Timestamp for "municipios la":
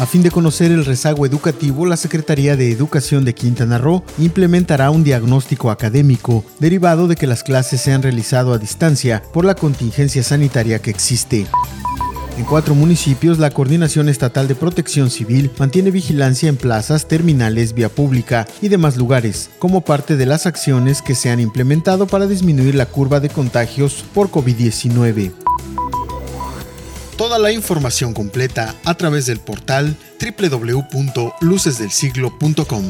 12.74-13.50